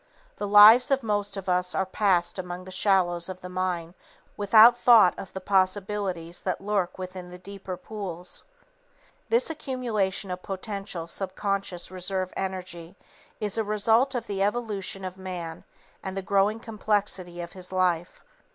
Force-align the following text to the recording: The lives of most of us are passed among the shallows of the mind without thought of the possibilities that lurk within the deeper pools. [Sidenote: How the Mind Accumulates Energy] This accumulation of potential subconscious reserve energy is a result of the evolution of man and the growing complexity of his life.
The 0.37 0.47
lives 0.47 0.89
of 0.89 1.03
most 1.03 1.37
of 1.37 1.47
us 1.47 1.75
are 1.75 1.85
passed 1.85 2.39
among 2.39 2.63
the 2.63 2.71
shallows 2.71 3.29
of 3.29 3.41
the 3.41 3.49
mind 3.49 3.93
without 4.35 4.75
thought 4.79 5.13
of 5.19 5.31
the 5.31 5.39
possibilities 5.39 6.41
that 6.41 6.59
lurk 6.59 6.97
within 6.97 7.29
the 7.29 7.37
deeper 7.37 7.77
pools. 7.77 8.41
[Sidenote: 8.41 8.63
How 8.63 8.65
the 9.29 9.35
Mind 9.35 9.49
Accumulates 9.59 10.03
Energy] 10.03 10.07
This 10.07 10.09
accumulation 10.09 10.31
of 10.31 10.41
potential 10.41 11.07
subconscious 11.07 11.91
reserve 11.91 12.33
energy 12.35 12.95
is 13.39 13.57
a 13.59 13.63
result 13.63 14.15
of 14.15 14.25
the 14.25 14.41
evolution 14.41 15.05
of 15.05 15.19
man 15.19 15.63
and 16.01 16.17
the 16.17 16.23
growing 16.23 16.59
complexity 16.59 17.39
of 17.39 17.51
his 17.53 17.71
life. 17.71 18.21